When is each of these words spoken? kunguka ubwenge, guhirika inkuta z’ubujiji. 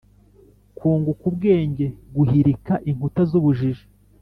kunguka 0.77 1.23
ubwenge, 1.31 1.85
guhirika 2.15 2.73
inkuta 2.89 3.21
z’ubujiji. 3.29 3.85